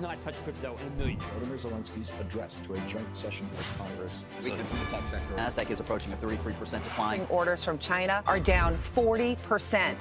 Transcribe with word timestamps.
not 0.00 0.20
touch 0.20 0.34
crypto 0.44 0.76
in 0.80 0.86
a 0.86 0.96
million 0.96 1.18
years. 1.20 1.30
Volodymyr 1.32 1.70
Zelensky's 1.70 2.12
address 2.20 2.60
to 2.60 2.74
a 2.74 2.78
joint 2.88 3.14
session 3.14 3.48
of 3.58 3.78
Congress. 3.78 4.24
Weakness 4.42 4.72
in 4.72 4.78
the 4.80 4.84
tech 4.86 5.06
sector. 5.06 5.34
NASDAQ 5.36 5.70
is 5.70 5.80
approaching 5.80 6.12
a 6.12 6.16
33% 6.16 6.82
decline. 6.82 7.26
Orders 7.28 7.64
from 7.64 7.78
China 7.78 8.22
are 8.26 8.40
down 8.40 8.78
40%. 8.94 9.94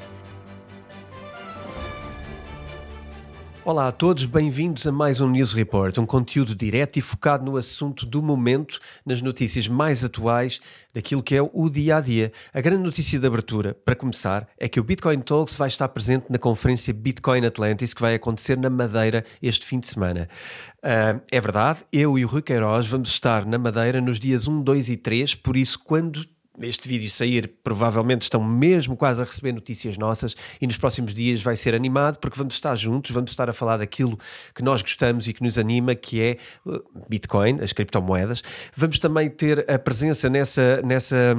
Olá 3.65 3.89
a 3.89 3.91
todos, 3.91 4.25
bem-vindos 4.25 4.87
a 4.87 4.91
mais 4.91 5.19
um 5.19 5.29
News 5.29 5.51
Report, 5.51 5.97
um 5.97 6.05
conteúdo 6.05 6.55
direto 6.55 6.97
e 6.97 7.01
focado 7.01 7.43
no 7.43 7.57
assunto 7.57 8.05
do 8.05 8.23
momento, 8.23 8.79
nas 9.05 9.21
notícias 9.21 9.67
mais 9.67 10.01
atuais 10.01 10.61
daquilo 10.93 11.21
que 11.21 11.35
é 11.35 11.41
o 11.41 11.69
dia 11.69 11.97
a 11.97 12.01
dia. 12.01 12.31
A 12.53 12.61
grande 12.61 12.83
notícia 12.83 13.19
de 13.19 13.27
abertura, 13.27 13.75
para 13.83 13.95
começar, 13.95 14.47
é 14.57 14.69
que 14.69 14.79
o 14.79 14.83
Bitcoin 14.83 15.19
Talks 15.19 15.57
vai 15.57 15.67
estar 15.67 15.89
presente 15.89 16.27
na 16.29 16.39
conferência 16.39 16.93
Bitcoin 16.93 17.45
Atlantis, 17.45 17.93
que 17.93 18.01
vai 18.01 18.15
acontecer 18.15 18.57
na 18.57 18.69
Madeira 18.69 19.25
este 19.41 19.65
fim 19.65 19.79
de 19.79 19.87
semana. 19.87 20.29
Uh, 20.77 21.21
é 21.29 21.41
verdade, 21.41 21.79
eu 21.91 22.17
e 22.17 22.23
o 22.23 22.27
Rui 22.29 22.41
Queiroz 22.41 22.87
vamos 22.87 23.09
estar 23.09 23.45
na 23.45 23.57
Madeira 23.57 23.99
nos 23.99 24.19
dias 24.19 24.47
1, 24.47 24.63
2 24.63 24.89
e 24.89 24.97
3, 24.97 25.35
por 25.35 25.57
isso, 25.57 25.77
quando 25.79 26.25
este 26.61 26.87
vídeo 26.87 27.09
sair, 27.09 27.47
provavelmente 27.63 28.23
estão 28.23 28.43
mesmo 28.43 28.95
quase 28.95 29.21
a 29.21 29.25
receber 29.25 29.53
notícias 29.53 29.97
nossas 29.97 30.35
e 30.59 30.67
nos 30.67 30.77
próximos 30.77 31.13
dias 31.13 31.41
vai 31.41 31.55
ser 31.55 31.73
animado 31.73 32.17
porque 32.17 32.37
vamos 32.37 32.53
estar 32.53 32.75
juntos, 32.75 33.11
vamos 33.11 33.31
estar 33.31 33.49
a 33.49 33.53
falar 33.53 33.77
daquilo 33.77 34.17
que 34.53 34.63
nós 34.63 34.81
gostamos 34.81 35.27
e 35.27 35.33
que 35.33 35.43
nos 35.43 35.57
anima, 35.57 35.95
que 35.95 36.21
é 36.21 36.37
uh, 36.65 36.81
Bitcoin, 37.07 37.59
as 37.61 37.73
criptomoedas. 37.73 38.41
Vamos 38.75 38.99
também 38.99 39.29
ter 39.29 39.69
a 39.69 39.77
presença 39.77 40.29
nessa, 40.29 40.81
nessa, 40.83 41.35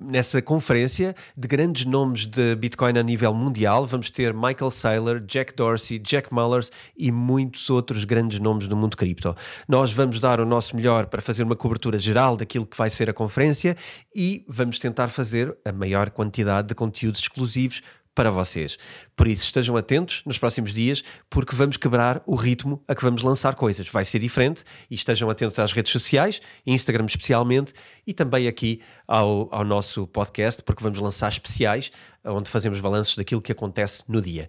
nessa 0.00 0.42
conferência 0.42 1.14
de 1.36 1.48
grandes 1.48 1.84
nomes 1.84 2.26
de 2.26 2.54
Bitcoin 2.56 2.98
a 2.98 3.02
nível 3.02 3.34
mundial. 3.34 3.86
Vamos 3.86 4.10
ter 4.10 4.32
Michael 4.32 4.70
Saylor, 4.70 5.20
Jack 5.20 5.54
Dorsey, 5.54 5.98
Jack 5.98 6.32
Mullers 6.32 6.70
e 6.96 7.10
muitos 7.10 7.70
outros 7.70 8.04
grandes 8.04 8.38
nomes 8.38 8.66
do 8.66 8.76
mundo 8.76 8.96
cripto. 8.96 9.34
Nós 9.68 9.92
vamos 9.92 10.20
dar 10.20 10.40
o 10.40 10.46
nosso 10.46 10.76
melhor 10.76 11.06
para 11.06 11.20
fazer 11.20 11.42
uma 11.42 11.56
cobertura 11.56 11.98
geral 11.98 12.36
daquilo 12.36 12.66
que 12.66 12.76
vai 12.76 12.90
ser 12.90 13.10
a 13.10 13.12
conferência 13.12 13.76
e 14.14 14.31
vamos 14.48 14.78
tentar 14.78 15.08
fazer 15.08 15.56
a 15.64 15.72
maior 15.72 16.10
quantidade 16.10 16.68
de 16.68 16.74
conteúdos 16.74 17.20
exclusivos 17.20 17.82
para 18.14 18.30
vocês. 18.30 18.78
Por 19.16 19.26
isso, 19.26 19.44
estejam 19.44 19.76
atentos 19.76 20.22
nos 20.26 20.38
próximos 20.38 20.72
dias, 20.72 21.02
porque 21.30 21.56
vamos 21.56 21.76
quebrar 21.76 22.22
o 22.26 22.34
ritmo 22.34 22.82
a 22.86 22.94
que 22.94 23.02
vamos 23.02 23.22
lançar 23.22 23.54
coisas. 23.54 23.88
Vai 23.88 24.04
ser 24.04 24.18
diferente 24.18 24.64
e 24.90 24.94
estejam 24.94 25.30
atentos 25.30 25.58
às 25.58 25.72
redes 25.72 25.92
sociais, 25.92 26.40
Instagram 26.66 27.06
especialmente, 27.06 27.72
e 28.06 28.12
também 28.12 28.46
aqui 28.46 28.80
ao, 29.06 29.48
ao 29.50 29.64
nosso 29.64 30.06
podcast, 30.06 30.62
porque 30.62 30.82
vamos 30.82 30.98
lançar 30.98 31.30
especiais 31.30 31.90
onde 32.24 32.50
fazemos 32.50 32.80
balanços 32.80 33.16
daquilo 33.16 33.40
que 33.40 33.52
acontece 33.52 34.04
no 34.08 34.20
dia. 34.20 34.48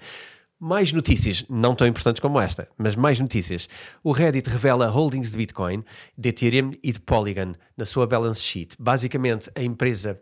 Mais 0.66 0.94
notícias, 0.94 1.44
não 1.50 1.76
tão 1.76 1.86
importantes 1.86 2.22
como 2.22 2.40
esta, 2.40 2.70
mas 2.78 2.96
mais 2.96 3.20
notícias. 3.20 3.68
O 4.02 4.14
Reddit 4.14 4.50
revela 4.50 4.88
holdings 4.88 5.30
de 5.30 5.38
Bitcoin, 5.38 5.84
de 6.18 6.30
Ethereum 6.30 6.72
e 6.82 6.94
de 6.94 7.02
Polygon 7.02 7.52
na 7.76 7.84
sua 7.84 8.08
balance 8.08 8.42
sheet. 8.42 8.78
Basicamente, 8.80 9.52
a 9.58 9.62
empresa 9.62 10.22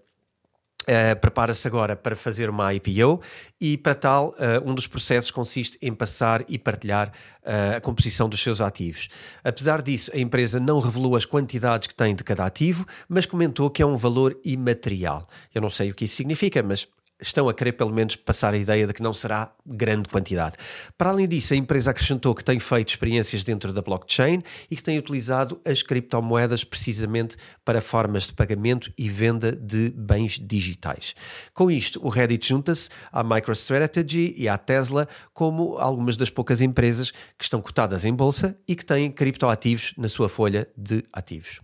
Uh, 0.81 1.16
prepara-se 1.22 1.67
agora 1.67 1.95
para 1.95 2.16
fazer 2.16 2.50
uma 2.50 2.73
IPO 2.73 3.22
e, 3.59 3.78
para 3.78 3.94
tal, 3.94 4.30
uh, 4.30 4.67
um 4.67 4.73
dos 4.73 4.88
processos 4.88 5.30
consiste 5.30 5.78
em 5.80 5.94
passar 5.94 6.44
e 6.50 6.58
partilhar 6.58 7.09
uh, 7.44 7.78
a 7.78 7.80
composição 7.80 8.28
dos 8.28 8.42
seus 8.42 8.59
ativos. 8.59 9.08
Apesar 9.44 9.83
disso, 9.83 10.09
a 10.11 10.17
empresa 10.17 10.59
não 10.59 10.80
revelou 10.80 11.16
as 11.16 11.23
quantidades 11.23 11.88
que 11.88 11.94
tem 11.94 12.16
de 12.16 12.23
cada 12.23 12.48
ativo, 12.48 12.83
mas 13.08 13.28
comentou 13.28 13.70
que 13.70 13.83
é 13.83 13.86
um 13.86 13.95
valor 13.95 14.36
imaterial. 14.44 15.30
Eu 15.53 15.61
não 15.61 15.70
sei 15.70 15.92
o 15.92 15.94
que 15.94 16.05
isso 16.05 16.16
significa, 16.16 16.64
mas 16.64 16.88
estão 17.22 17.47
a 17.47 17.53
querer 17.53 17.73
pelo 17.73 17.94
menos 17.94 18.16
passar 18.16 18.53
a 18.53 18.58
ideia 18.58 18.88
de 18.88 18.94
que 18.94 19.03
não 19.03 19.14
será 19.14 19.53
grande 19.66 20.09
quantidade. 20.09 20.55
Para 20.97 21.11
além 21.11 21.27
disso, 21.27 21.53
a 21.53 21.58
empresa 21.58 21.91
acrescentou 21.91 22.33
que 22.33 22.44
tem 22.44 22.59
feito 22.59 22.89
experiências 22.89 23.44
dentro 23.44 23.72
da 23.72 23.81
blockchain 23.81 24.41
e 24.69 24.75
que 24.75 24.83
tem 24.83 24.97
utilizado 24.97 25.61
as 25.64 25.83
criptomoedas 25.83 26.64
precisamente 26.64 27.38
para 27.64 27.81
formas 27.81 28.23
de 28.23 28.33
pagamento 28.33 28.92
e 28.98 29.09
venda 29.09 29.52
de 29.52 29.89
bens 29.95 30.39
digitais. 30.39 31.14
Com 31.54 31.70
isto, 31.70 32.04
o 32.04 32.09
Reddit 32.09 32.48
junta-se 32.49 32.89
à 33.11 33.23
MicroStrategy 33.23 34.33
e 34.38 34.49
à 34.49 34.58
Tesla 34.58 35.08
como 35.33 35.77
algumas 35.77 36.17
das 36.17 36.30
poucas 36.30 36.61
empresas 36.61 37.11
que 37.11 37.43
estão 37.43 37.61
cotadas 37.61 38.05
em 38.05 38.14
bolsa 38.14 38.58
e 38.67 38.76
que 38.76 38.86
têm 38.86 39.11
criptoativos 39.11 39.93
na 39.98 40.09
sua 40.09 40.27
folha 40.27 40.67
de 40.76 41.03
ativos. 41.14 41.61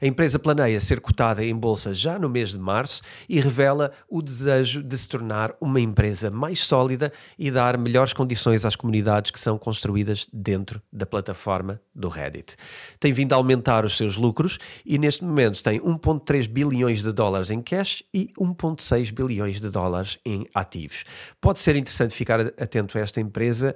A 0.00 0.06
empresa 0.06 0.38
planeia 0.38 0.80
ser 0.80 1.00
cotada 1.00 1.44
em 1.44 1.54
bolsa 1.54 1.92
já 1.92 2.18
no 2.18 2.28
mês 2.28 2.50
de 2.50 2.58
março 2.58 3.02
e 3.28 3.38
revela 3.38 3.92
o 4.08 4.22
desejo 4.22 4.82
de 4.82 4.96
se 4.96 5.08
tornar 5.08 5.54
uma 5.60 5.78
empresa 5.78 6.30
mais 6.30 6.60
sólida 6.60 7.12
e 7.38 7.50
dar 7.50 7.76
melhores 7.76 8.12
condições 8.12 8.64
às 8.64 8.74
comunidades 8.74 9.30
que 9.30 9.38
são 9.38 9.58
construídas 9.58 10.26
dentro 10.32 10.80
da 10.90 11.04
plataforma 11.04 11.80
do 11.94 12.08
Reddit. 12.08 12.56
Tem 12.98 13.12
vindo 13.12 13.34
a 13.34 13.36
aumentar 13.36 13.84
os 13.84 13.96
seus 13.96 14.16
lucros 14.16 14.58
e 14.86 14.98
neste 14.98 15.22
momento 15.22 15.62
tem 15.62 15.78
1,3 15.78 16.48
bilhões 16.48 17.02
de 17.02 17.12
dólares 17.12 17.50
em 17.50 17.60
cash 17.60 18.02
e 18.12 18.32
1,6 18.38 19.12
bilhões 19.12 19.60
de 19.60 19.70
dólares 19.70 20.18
em 20.24 20.46
ativos. 20.54 21.04
Pode 21.40 21.58
ser 21.58 21.76
interessante 21.76 22.14
ficar 22.14 22.40
atento 22.40 22.96
a 22.96 23.02
esta 23.02 23.20
empresa, 23.20 23.74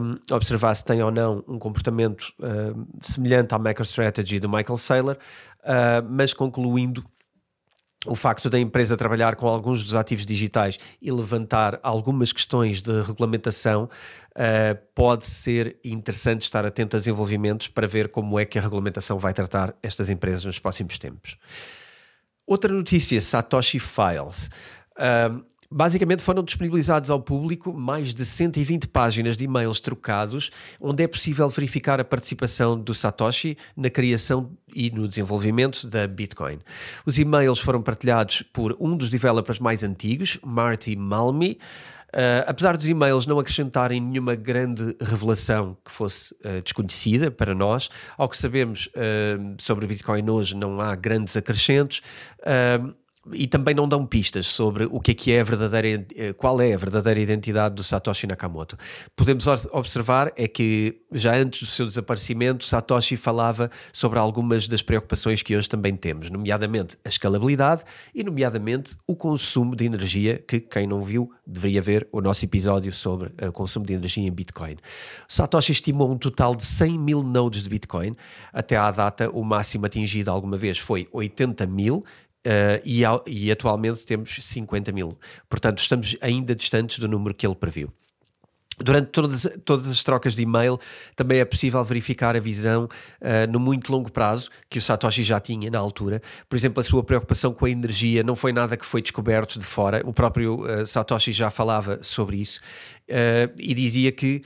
um, 0.00 0.34
observar 0.34 0.74
se 0.74 0.84
tem 0.84 1.02
ou 1.02 1.12
não 1.12 1.44
um 1.46 1.58
comportamento 1.58 2.32
um, 2.40 2.86
semelhante 3.00 3.54
à 3.54 3.58
MicroStrategy 3.58 4.40
do 4.40 4.48
Michael 4.48 4.76
Saylor 4.76 5.05
uh, 5.12 6.06
mas 6.08 6.32
concluindo 6.32 7.04
o 8.06 8.14
facto 8.14 8.48
da 8.48 8.58
empresa 8.58 8.96
trabalhar 8.96 9.36
com 9.36 9.48
alguns 9.48 9.82
dos 9.82 9.94
ativos 9.94 10.24
digitais 10.24 10.78
e 11.02 11.10
levantar 11.10 11.80
algumas 11.82 12.32
questões 12.32 12.80
de 12.80 13.02
regulamentação, 13.02 13.84
uh, 13.84 14.78
pode 14.94 15.26
ser 15.26 15.78
interessante 15.84 16.42
estar 16.42 16.64
atento 16.64 16.96
a 16.96 16.98
desenvolvimentos 16.98 17.68
para 17.68 17.86
ver 17.86 18.08
como 18.08 18.38
é 18.38 18.44
que 18.44 18.58
a 18.58 18.62
regulamentação 18.62 19.18
vai 19.18 19.32
tratar 19.32 19.74
estas 19.82 20.08
empresas 20.08 20.44
nos 20.44 20.58
próximos 20.58 20.98
tempos. 20.98 21.36
Outra 22.46 22.72
notícia, 22.72 23.20
Satoshi 23.20 23.80
Files. 23.80 24.50
Uh, 24.92 25.44
Basicamente 25.70 26.22
foram 26.22 26.42
disponibilizados 26.42 27.10
ao 27.10 27.20
público 27.20 27.72
mais 27.72 28.14
de 28.14 28.24
120 28.24 28.88
páginas 28.88 29.36
de 29.36 29.44
e-mails 29.44 29.80
trocados, 29.80 30.50
onde 30.80 31.02
é 31.02 31.06
possível 31.08 31.48
verificar 31.48 32.00
a 32.00 32.04
participação 32.04 32.78
do 32.78 32.94
Satoshi 32.94 33.56
na 33.76 33.90
criação 33.90 34.50
e 34.74 34.90
no 34.90 35.08
desenvolvimento 35.08 35.86
da 35.88 36.06
Bitcoin. 36.06 36.58
Os 37.04 37.18
e-mails 37.18 37.58
foram 37.58 37.82
partilhados 37.82 38.42
por 38.52 38.76
um 38.78 38.96
dos 38.96 39.10
developers 39.10 39.58
mais 39.58 39.82
antigos, 39.82 40.38
Marty 40.44 40.94
Malmi. 40.94 41.58
Uh, 42.08 42.46
apesar 42.46 42.76
dos 42.76 42.88
e-mails 42.88 43.26
não 43.26 43.38
acrescentarem 43.38 44.00
nenhuma 44.00 44.34
grande 44.34 44.96
revelação 45.00 45.76
que 45.84 45.90
fosse 45.90 46.32
uh, 46.34 46.62
desconhecida 46.62 47.30
para 47.30 47.54
nós, 47.54 47.90
ao 48.16 48.28
que 48.28 48.38
sabemos 48.38 48.86
uh, 48.86 49.56
sobre 49.58 49.86
Bitcoin 49.86 50.30
hoje 50.30 50.56
não 50.56 50.80
há 50.80 50.94
grandes 50.94 51.36
acrescentos 51.36 52.00
e 53.32 53.46
também 53.46 53.74
não 53.74 53.88
dão 53.88 54.06
pistas 54.06 54.46
sobre 54.46 54.84
o 54.84 55.00
que 55.00 55.10
é 55.10 55.14
que 55.14 55.32
é 55.32 55.40
a 55.40 55.44
verdadeira, 55.44 56.06
eh, 56.14 56.32
qual 56.32 56.60
é 56.60 56.72
a 56.72 56.76
verdadeira 56.76 57.18
identidade 57.18 57.74
do 57.74 57.82
Satoshi 57.82 58.26
Nakamoto. 58.26 58.76
Podemos 59.14 59.46
observar 59.46 60.32
é 60.36 60.46
que 60.46 61.00
já 61.12 61.34
antes 61.34 61.60
do 61.60 61.66
seu 61.66 61.86
desaparecimento, 61.86 62.64
Satoshi 62.64 63.16
falava 63.16 63.70
sobre 63.92 64.18
algumas 64.18 64.68
das 64.68 64.82
preocupações 64.82 65.42
que 65.42 65.56
hoje 65.56 65.68
também 65.68 65.96
temos, 65.96 66.30
nomeadamente 66.30 66.96
a 67.04 67.08
escalabilidade 67.08 67.84
e 68.14 68.22
nomeadamente 68.22 68.96
o 69.06 69.14
consumo 69.14 69.74
de 69.74 69.84
energia, 69.84 70.42
que 70.46 70.60
quem 70.60 70.86
não 70.86 71.02
viu 71.02 71.30
deveria 71.46 71.80
ver 71.80 72.08
o 72.10 72.20
nosso 72.20 72.44
episódio 72.44 72.92
sobre 72.92 73.32
o 73.46 73.52
consumo 73.52 73.86
de 73.86 73.94
energia 73.94 74.26
em 74.26 74.32
Bitcoin. 74.32 74.76
Satoshi 75.28 75.72
estimou 75.72 76.10
um 76.10 76.18
total 76.18 76.54
de 76.54 76.64
100 76.64 76.98
mil 76.98 77.22
nodes 77.22 77.62
de 77.62 77.68
Bitcoin. 77.68 78.16
Até 78.52 78.76
à 78.76 78.90
data, 78.90 79.30
o 79.30 79.44
máximo 79.44 79.86
atingido 79.86 80.30
alguma 80.30 80.56
vez 80.56 80.78
foi 80.78 81.08
80 81.12 81.66
mil, 81.66 82.04
Uh, 82.46 82.80
e, 82.84 83.02
e, 83.26 83.50
atualmente 83.50 84.06
temos 84.06 84.38
50 84.40 84.92
mil. 84.92 85.18
Portanto, 85.48 85.80
estamos 85.80 86.16
ainda 86.20 86.54
distantes 86.54 87.00
do 87.00 87.08
número 87.08 87.34
que 87.34 87.44
ele 87.44 87.56
previu. 87.56 87.92
Durante 88.78 89.06
todas, 89.06 89.48
todas 89.64 89.86
as 89.88 90.04
trocas 90.04 90.34
de 90.34 90.42
e-mail, 90.42 90.78
também 91.16 91.40
é 91.40 91.44
possível 91.46 91.82
verificar 91.82 92.36
a 92.36 92.40
visão 92.40 92.84
uh, 92.84 93.50
no 93.50 93.58
muito 93.58 93.90
longo 93.90 94.12
prazo 94.12 94.50
que 94.68 94.78
o 94.78 94.82
Satoshi 94.82 95.24
já 95.24 95.40
tinha 95.40 95.70
na 95.70 95.78
altura. 95.78 96.20
Por 96.46 96.56
exemplo, 96.56 96.80
a 96.80 96.82
sua 96.82 97.02
preocupação 97.02 97.54
com 97.54 97.64
a 97.64 97.70
energia 97.70 98.22
não 98.22 98.36
foi 98.36 98.52
nada 98.52 98.76
que 98.76 98.84
foi 98.84 99.00
descoberto 99.00 99.58
de 99.58 99.64
fora. 99.64 100.02
O 100.04 100.12
próprio 100.12 100.60
uh, 100.60 100.86
Satoshi 100.86 101.32
já 101.32 101.48
falava 101.48 101.98
sobre 102.02 102.36
isso 102.36 102.60
uh, 103.10 103.54
e 103.58 103.74
dizia 103.74 104.12
que 104.12 104.42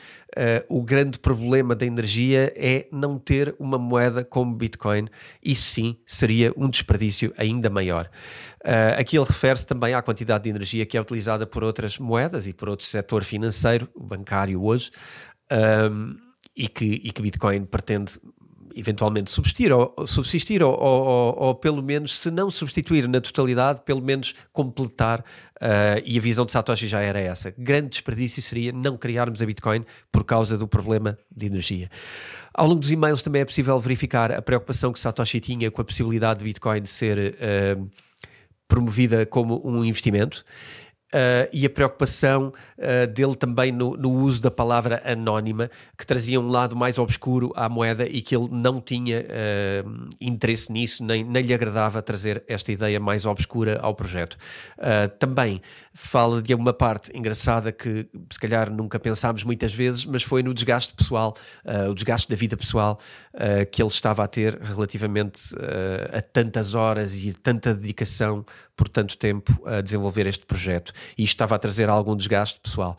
o 0.68 0.80
grande 0.80 1.18
problema 1.18 1.74
da 1.74 1.84
energia 1.84 2.52
é 2.54 2.86
não 2.92 3.18
ter 3.18 3.52
uma 3.58 3.76
moeda 3.76 4.24
como 4.24 4.54
Bitcoin. 4.54 5.08
Isso 5.44 5.64
sim 5.64 5.96
seria 6.06 6.52
um 6.56 6.70
desperdício 6.70 7.34
ainda 7.36 7.68
maior. 7.68 8.08
Uh, 8.64 9.00
aqui 9.00 9.16
ele 9.16 9.24
refere-se 9.24 9.66
também 9.66 9.94
à 9.94 10.02
quantidade 10.02 10.44
de 10.44 10.50
energia 10.50 10.84
que 10.84 10.96
é 10.96 11.00
utilizada 11.00 11.46
por 11.46 11.64
outras 11.64 11.98
moedas 11.98 12.46
e 12.46 12.52
por 12.52 12.68
outro 12.68 12.86
setor 12.86 13.24
financeiro, 13.24 13.88
bancário 13.98 14.62
hoje, 14.62 14.90
um, 15.90 16.16
e, 16.54 16.68
que, 16.68 16.84
e 16.84 17.10
que 17.10 17.22
Bitcoin 17.22 17.64
pretende 17.64 18.20
eventualmente 18.74 19.30
subsistir, 19.30 19.72
ou, 19.72 19.94
subsistir 20.06 20.62
ou, 20.62 20.72
ou, 20.78 21.34
ou, 21.38 21.54
pelo 21.54 21.82
menos, 21.82 22.18
se 22.18 22.30
não 22.30 22.50
substituir 22.50 23.08
na 23.08 23.20
totalidade, 23.20 23.82
pelo 23.84 24.02
menos 24.02 24.34
completar. 24.52 25.20
Uh, 25.60 26.00
e 26.06 26.16
a 26.16 26.20
visão 26.20 26.46
de 26.46 26.52
Satoshi 26.52 26.88
já 26.88 27.00
era 27.00 27.20
essa. 27.20 27.52
Grande 27.56 27.90
desperdício 27.90 28.42
seria 28.42 28.72
não 28.72 28.96
criarmos 28.96 29.42
a 29.42 29.46
Bitcoin 29.46 29.84
por 30.10 30.24
causa 30.24 30.56
do 30.56 30.66
problema 30.66 31.18
de 31.30 31.46
energia. 31.46 31.90
Ao 32.54 32.66
longo 32.66 32.80
dos 32.80 32.90
e-mails 32.90 33.22
também 33.22 33.42
é 33.42 33.44
possível 33.44 33.78
verificar 33.78 34.32
a 34.32 34.40
preocupação 34.40 34.92
que 34.92 34.98
Satoshi 34.98 35.38
tinha 35.38 35.70
com 35.70 35.82
a 35.82 35.84
possibilidade 35.84 36.38
de 36.38 36.46
Bitcoin 36.46 36.86
ser 36.86 37.36
uh, 37.36 37.90
promovida 38.66 39.26
como 39.26 39.60
um 39.62 39.84
investimento. 39.84 40.44
Uh, 41.12 41.50
e 41.52 41.66
a 41.66 41.70
preocupação 41.70 42.52
uh, 42.78 43.06
dele 43.08 43.34
também 43.34 43.72
no, 43.72 43.96
no, 43.96 44.12
uso 44.12 44.40
da 44.40 44.50
palavra 44.50 45.02
anónima, 45.04 45.68
que 45.98 46.06
trazia 46.06 46.40
um 46.40 46.48
lado 46.48 46.76
mais 46.76 46.98
obscuro 46.98 47.52
à 47.56 47.68
moeda 47.68 48.06
e 48.06 48.22
que 48.22 48.36
ele 48.36 48.48
não 48.48 48.80
tinha 48.80 49.22
uh, 49.22 50.08
interesse 50.20 50.70
nisso, 50.70 51.02
nem, 51.02 51.24
nem 51.24 51.42
lhe 51.42 51.52
agradava 51.52 52.00
trazer 52.00 52.44
esta 52.46 52.70
ideia 52.70 53.00
mais 53.00 53.26
obscura 53.26 53.80
ao 53.82 53.92
projeto. 53.92 54.36
também 55.18 55.60
fala 55.92 56.40
de 56.40 56.54
uma 56.54 56.72
parte 56.72 57.10
engraçada 57.16 57.72
que 57.72 58.06
se 58.30 58.38
calhar 58.38 58.70
nunca 58.70 58.98
pensámos 59.00 59.42
muitas 59.42 59.74
vezes, 59.74 60.06
mas 60.06 60.22
foi 60.22 60.44
no 60.44 60.54
desgaste 60.54 60.94
pessoal, 60.94 61.34
o 61.90 61.94
desgaste 61.94 62.28
da 62.28 62.36
vida 62.36 62.56
pessoal 62.56 62.98
que 63.72 63.82
ele 63.82 63.90
estava 63.90 64.22
a 64.22 64.28
ter 64.28 64.58
relativamente 64.60 65.54
a 66.12 66.20
tantas 66.20 66.74
horas 66.74 67.18
e 67.18 67.32
tanta 67.32 67.74
dedicação 67.74 68.44
por 68.80 68.88
tanto 68.88 69.14
tempo 69.18 69.60
a 69.66 69.82
desenvolver 69.82 70.26
este 70.26 70.46
projeto 70.46 70.90
e 71.18 71.22
isto 71.22 71.34
estava 71.34 71.54
a 71.54 71.58
trazer 71.58 71.90
algum 71.90 72.16
desgaste 72.16 72.58
pessoal. 72.60 72.96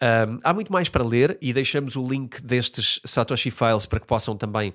Um, 0.00 0.38
há 0.44 0.54
muito 0.54 0.72
mais 0.72 0.88
para 0.88 1.02
ler 1.02 1.36
e 1.42 1.52
deixamos 1.52 1.96
o 1.96 2.08
link 2.08 2.40
destes 2.40 3.00
Satoshi 3.04 3.50
Files 3.50 3.84
para 3.84 3.98
que 3.98 4.06
possam 4.06 4.36
também 4.36 4.72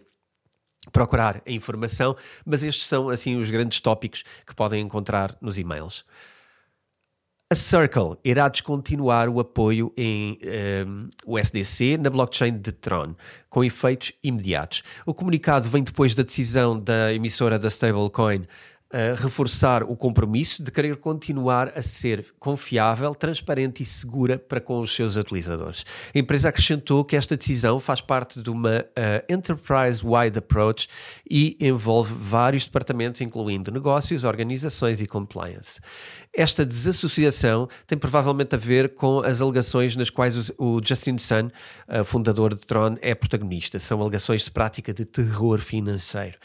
procurar 0.92 1.42
a 1.48 1.52
informação, 1.52 2.14
mas 2.46 2.62
estes 2.62 2.88
são 2.88 3.08
assim 3.08 3.40
os 3.40 3.50
grandes 3.50 3.80
tópicos 3.80 4.26
que 4.46 4.54
podem 4.54 4.82
encontrar 4.82 5.38
nos 5.40 5.58
e-mails. 5.58 6.04
A 7.50 7.56
Circle 7.56 8.18
irá 8.22 8.50
descontinuar 8.50 9.30
o 9.30 9.40
apoio 9.40 9.94
em 9.96 10.38
um, 10.86 11.10
USDC 11.26 11.98
na 11.98 12.10
blockchain 12.10 12.60
de 12.60 12.74
Tron, 12.74 13.16
com 13.50 13.64
efeitos 13.64 14.12
imediatos. 14.22 14.84
O 15.06 15.14
comunicado 15.14 15.70
vem 15.70 15.84
depois 15.84 16.14
da 16.14 16.22
decisão 16.22 16.78
da 16.78 17.14
emissora 17.14 17.58
da 17.58 17.70
stablecoin 17.70 18.46
reforçar 19.22 19.84
o 19.84 19.96
compromisso 19.96 20.64
de 20.64 20.72
querer 20.72 20.96
continuar 20.98 21.72
a 21.76 21.82
ser 21.82 22.26
confiável, 22.40 23.14
transparente 23.14 23.84
e 23.84 23.86
segura 23.86 24.40
para 24.40 24.60
com 24.60 24.80
os 24.80 24.96
seus 24.96 25.16
utilizadores. 25.16 25.86
A 26.14 26.18
empresa 26.18 26.50
acrescentou 26.50 27.06
que 27.06 27.16
esta 27.16 27.38
decisão 27.38 27.80
faz 27.80 28.02
parte 28.02 28.42
de 28.42 28.50
uma 28.50 28.80
uh, 28.80 29.34
enterprise-wide 29.34 30.40
approach 30.40 30.88
e 31.30 31.56
envolve 31.60 32.14
vários 32.14 32.66
departamentos, 32.66 33.22
incluindo 33.22 33.72
negócios, 33.72 34.24
organizações 34.24 35.02
e 35.02 35.06
compliance. 35.06 35.80
Esta 36.36 36.66
desassociação 36.66 37.68
tem 37.86 37.98
provavelmente 37.98 38.56
a 38.56 38.58
ver 38.58 38.94
com 38.94 39.20
as 39.20 39.42
alegações 39.42 39.96
nas 39.96 40.10
quais 40.10 40.52
o 40.58 40.80
Justin 40.84 41.18
Sun, 41.18 41.50
uh, 41.88 42.04
fundador 42.04 42.56
de 42.56 42.62
Tron, 42.62 42.98
é 43.02 43.14
protagonista. 43.14 43.78
São 43.78 44.02
alegações 44.02 44.44
de 44.44 44.52
prática 44.52 44.94
de 44.94 45.06
terror 45.06 45.60
financeiro. 45.60 46.38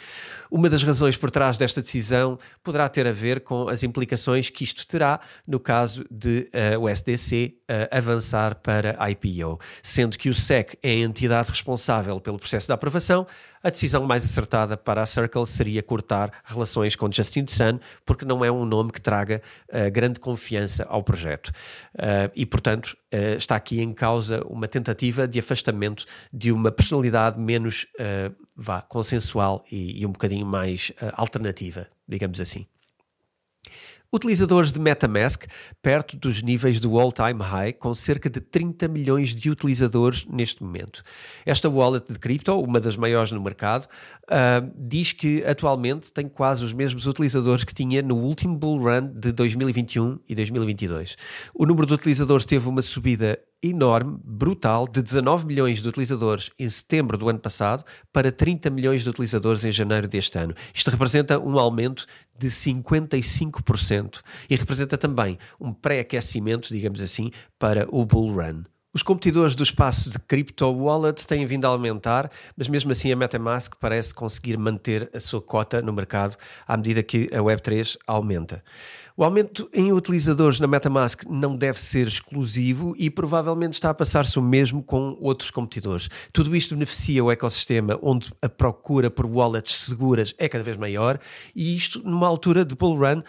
Uma 0.57 0.71
das 0.71 0.85
razões 0.85 1.17
por 1.17 1.33
trás 1.33 1.57
desta 1.57 1.81
decisão 1.81 2.39
poderá 2.63 2.89
ter 2.89 3.09
a 3.09 3.11
ver 3.11 3.41
com 3.41 3.69
as 3.69 3.83
implicações 3.83 4.51
que 4.51 4.63
isto 4.63 4.87
terá 4.87 5.19
no 5.45 5.59
caso 5.59 6.07
de 6.09 6.49
uh, 6.77 6.79
o 6.79 6.89
SDC 6.89 7.57
uh, 7.57 7.63
eh, 7.67 7.89
avançar 7.91 8.55
para 8.55 8.97
IPO, 9.11 9.59
sendo 9.83 10.17
que 10.17 10.29
o 10.29 10.35
SEC 10.35 10.79
é 10.81 10.91
a 10.91 10.99
entidade 10.99 11.51
responsável 11.51 12.21
pelo 12.21 12.39
processo 12.39 12.69
de 12.69 12.73
aprovação. 12.73 13.27
A 13.65 13.71
decisão 13.71 14.05
mais 14.05 14.23
acertada 14.27 14.77
para 14.77 15.01
a 15.01 15.07
Circle 15.07 15.47
seria 15.47 15.83
cortar 15.83 16.31
relações 16.45 16.95
com 16.95 17.11
Justin 17.11 17.47
Sun, 17.49 17.81
porque 18.05 18.27
não 18.27 18.45
é 18.45 18.53
um 18.53 18.67
nome 18.67 18.93
que 18.93 19.01
traga 19.01 19.41
uh, 19.71 19.91
grande 19.91 20.21
confiança 20.21 20.85
ao 20.85 21.03
projeto. 21.03 21.49
Uh, 21.95 22.31
e, 22.37 22.45
portanto, 22.45 22.95
uh, 23.11 23.39
está 23.39 23.57
aqui 23.57 23.81
em 23.81 23.95
causa 23.95 24.45
uma 24.45 24.69
tentativa 24.69 25.27
de 25.27 25.39
afastamento 25.39 26.05
de 26.31 26.53
uma 26.53 26.71
personalidade 26.71 27.41
menos 27.41 27.87
vá, 28.55 28.83
consensual 28.83 29.65
e, 29.73 30.03
e, 30.03 30.05
um 30.05 30.13
bocadinho 30.13 30.45
mais 30.45 30.93
alternativa, 31.17 31.89
digamos 32.07 32.43
assim. 32.43 32.67
Utilizadores 34.15 34.71
de 34.71 34.79
MetaMask 34.79 35.45
perto 35.83 36.17
dos 36.17 36.41
níveis 36.41 36.79
do 36.79 36.97
all-time 37.01 37.43
high, 37.43 37.73
com 37.73 37.93
cerca 37.93 38.31
de 38.31 38.41
30 38.41 38.87
milhões 38.87 39.35
de 39.35 39.51
utilizadores 39.51 40.25
neste 40.27 40.63
momento. 40.63 41.03
Esta 41.45 41.69
wallet 41.69 42.13
de 42.13 42.17
cripto, 42.21 42.57
uma 42.61 42.79
das 42.79 42.97
maiores 42.97 43.33
no 43.33 43.43
mercado, 43.43 43.87
uh, 43.87 44.73
diz 44.79 45.11
que 45.11 45.45
atualmente 45.45 46.13
tem 46.13 46.29
quase 46.29 46.65
os 46.65 46.73
mesmos 46.73 47.09
utilizadores 47.09 47.65
que 47.65 47.75
tinha 47.75 48.03
no 48.03 48.15
último 48.15 48.57
bull 48.57 48.81
run 48.81 49.13
de 49.13 49.33
2021 49.33 50.21
e 50.29 50.35
2022. 50.37 51.17
O 51.53 51.67
número 51.67 51.85
de 51.85 51.95
utilizadores 51.95 52.47
teve 52.47 52.69
uma 52.69 52.83
subida 52.83 53.41
enorme, 53.63 54.19
brutal, 54.23 54.87
de 54.87 55.03
19 55.03 55.47
milhões 55.47 55.81
de 55.81 55.89
utilizadores 55.89 56.51
em 56.59 56.69
setembro 56.69 57.17
do 57.17 57.29
ano 57.29 57.39
passado 57.39 57.85
para 58.13 58.31
30 58.31 58.69
milhões 58.71 59.03
de 59.03 59.09
utilizadores 59.11 59.65
em 59.65 59.73
janeiro 59.73 60.07
deste 60.07 60.39
ano. 60.39 60.55
Isto 60.75 60.91
representa 60.91 61.39
um 61.39 61.59
aumento 61.59 62.07
de 62.39 62.49
55% 62.49 64.21
e 64.51 64.57
representa 64.57 64.99
também 64.99 65.39
um 65.61 65.73
pré-aquecimento, 65.73 66.69
digamos 66.69 67.01
assim, 67.01 67.31
para 67.59 67.87
o 67.91 68.05
bull 68.05 68.33
run. 68.33 68.65
Os 68.95 69.03
competidores 69.03 69.57
do 69.57 69.65
espaço 69.65 70.09
de 70.09 70.21
crypto 70.21 70.71
wallets 70.71 71.27
têm 71.27 71.45
vindo 71.45 71.65
a 71.65 71.69
aumentar, 71.69 72.31
mas 72.57 72.69
mesmo 72.69 72.93
assim 72.93 73.11
a 73.11 73.17
MetaMask 73.17 73.75
parece 73.81 74.15
conseguir 74.15 74.57
manter 74.57 75.11
a 75.13 75.19
sua 75.19 75.43
cota 75.43 75.83
no 75.83 75.93
mercado 75.93 76.37
à 76.65 76.77
medida 76.77 77.03
que 77.03 77.29
a 77.33 77.39
Web3 77.39 77.97
aumenta. 78.07 78.63
O 79.17 79.23
aumento 79.23 79.71
em 79.73 79.93
utilizadores 79.93 80.59
na 80.59 80.67
MetaMask 80.67 81.23
não 81.29 81.57
deve 81.57 81.81
ser 81.81 82.09
exclusivo 82.09 82.97
e 82.99 83.09
provavelmente 83.09 83.75
está 83.75 83.91
a 83.91 83.95
passar-se 83.95 84.37
o 84.41 84.43
mesmo 84.43 84.83
com 84.83 85.17
outros 85.21 85.53
competidores. 85.53 86.09
Tudo 86.33 86.55
isto 86.57 86.75
beneficia 86.75 87.23
o 87.23 87.31
ecossistema 87.31 87.97
onde 88.03 88.33
a 88.43 88.49
procura 88.49 89.09
por 89.09 89.25
wallets 89.25 89.83
seguras 89.83 90.35
é 90.37 90.49
cada 90.49 90.65
vez 90.65 90.77
maior 90.77 91.21
e 91.55 91.77
isto, 91.77 92.03
numa 92.03 92.27
altura 92.27 92.65
de 92.65 92.75
bull 92.75 92.97
run, 92.97 93.21
uh, 93.21 93.25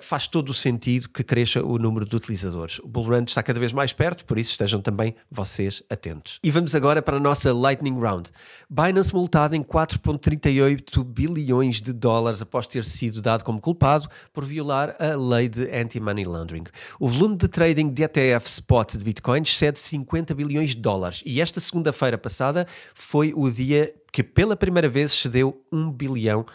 faz 0.00 0.26
todo 0.26 0.48
o 0.48 0.54
sentido 0.54 1.10
que 1.10 1.22
cresça 1.22 1.62
o 1.62 1.76
número 1.76 2.06
de 2.06 2.16
utilizadores. 2.16 2.78
O 2.78 2.88
bull 2.88 3.04
run 3.04 3.24
está 3.24 3.42
cada 3.42 3.60
vez 3.60 3.72
mais 3.74 3.92
perto, 3.92 4.24
por 4.24 4.38
isso 4.38 4.52
estejam 4.52 4.80
também 4.80 5.05
vocês 5.30 5.82
atentos. 5.90 6.38
E 6.42 6.50
vamos 6.50 6.74
agora 6.74 7.02
para 7.02 7.18
a 7.18 7.20
nossa 7.20 7.52
Lightning 7.52 7.98
Round. 7.98 8.30
Binance 8.68 9.14
multado 9.14 9.54
em 9.54 9.62
4,38 9.62 11.04
bilhões 11.04 11.80
de 11.80 11.92
dólares 11.92 12.40
após 12.40 12.66
ter 12.66 12.84
sido 12.84 13.20
dado 13.20 13.44
como 13.44 13.60
culpado 13.60 14.08
por 14.32 14.44
violar 14.44 14.96
a 14.98 15.14
lei 15.16 15.48
de 15.48 15.70
anti-money 15.70 16.24
laundering. 16.24 16.64
O 16.98 17.08
volume 17.08 17.36
de 17.36 17.48
trading 17.48 17.90
de 17.90 18.02
ETF 18.02 18.46
spot 18.46 18.96
de 18.96 19.04
Bitcoin 19.04 19.42
excede 19.42 19.78
50 19.78 20.34
bilhões 20.34 20.70
de 20.70 20.76
dólares 20.76 21.22
e 21.26 21.40
esta 21.40 21.60
segunda-feira 21.60 22.16
passada 22.16 22.66
foi 22.94 23.32
o 23.36 23.50
dia 23.50 23.94
que 24.12 24.22
pela 24.22 24.56
primeira 24.56 24.88
vez 24.88 25.12
cedeu 25.12 25.62
1 25.70 25.92
bilhão 25.92 26.46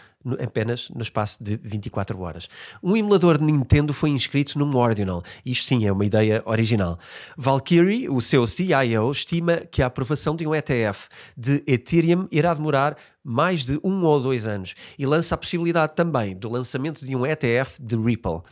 apenas 0.42 0.88
no 0.90 1.02
espaço 1.02 1.42
de 1.42 1.58
24 1.62 2.20
horas. 2.20 2.48
Um 2.82 2.96
emulador 2.96 3.38
de 3.38 3.44
Nintendo 3.44 3.92
foi 3.92 4.10
inscrito 4.10 4.58
num 4.58 4.76
Ordinal. 4.76 5.22
Isto 5.44 5.66
sim 5.66 5.86
é 5.86 5.92
uma 5.92 6.04
ideia 6.04 6.42
original. 6.44 6.98
Valkyrie, 7.36 8.08
o 8.08 8.20
seu 8.20 8.46
CIO, 8.46 9.10
estima 9.10 9.58
que 9.70 9.82
a 9.82 9.86
aprovação 9.86 10.36
de 10.36 10.46
um 10.46 10.54
ETF 10.54 11.08
de 11.36 11.62
Ethereum 11.66 12.26
irá 12.30 12.54
demorar 12.54 12.96
mais 13.24 13.62
de 13.62 13.78
um 13.84 14.02
ou 14.04 14.20
dois 14.20 14.46
anos 14.46 14.74
e 14.98 15.06
lança 15.06 15.34
a 15.34 15.38
possibilidade 15.38 15.94
também 15.94 16.36
do 16.36 16.48
lançamento 16.48 17.04
de 17.04 17.14
um 17.14 17.24
ETF 17.24 17.80
de 17.80 17.96
Ripple. 17.96 18.42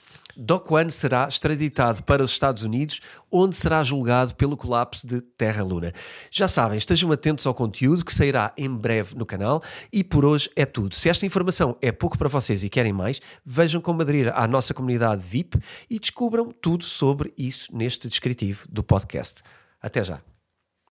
Do 0.42 0.58
será 0.88 1.28
extraditado 1.28 2.02
para 2.02 2.24
os 2.24 2.30
Estados 2.30 2.62
Unidos, 2.62 3.02
onde 3.30 3.54
será 3.54 3.82
julgado 3.82 4.34
pelo 4.34 4.56
colapso 4.56 5.06
de 5.06 5.20
Terra 5.20 5.62
Luna. 5.62 5.92
Já 6.30 6.48
sabem, 6.48 6.78
estejam 6.78 7.12
atentos 7.12 7.46
ao 7.46 7.52
conteúdo 7.52 8.02
que 8.02 8.14
sairá 8.14 8.50
em 8.56 8.74
breve 8.74 9.14
no 9.16 9.26
canal 9.26 9.62
e 9.92 10.02
por 10.02 10.24
hoje 10.24 10.48
é 10.56 10.64
tudo. 10.64 10.94
Se 10.94 11.10
esta 11.10 11.26
informação 11.26 11.76
é 11.82 11.92
pouco 11.92 12.16
para 12.16 12.26
vocês 12.26 12.64
e 12.64 12.70
querem 12.70 12.92
mais, 12.92 13.20
vejam 13.44 13.82
como 13.82 14.00
aderir 14.00 14.32
à 14.34 14.48
nossa 14.48 14.72
comunidade 14.72 15.22
VIP 15.22 15.58
e 15.90 15.98
descubram 15.98 16.50
tudo 16.50 16.84
sobre 16.84 17.34
isso 17.36 17.68
neste 17.76 18.08
descritivo 18.08 18.66
do 18.70 18.82
podcast. 18.82 19.42
Até 19.82 20.02
já. 20.02 20.29